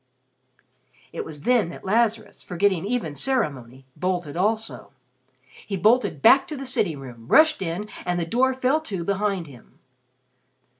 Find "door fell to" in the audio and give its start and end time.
8.25-9.03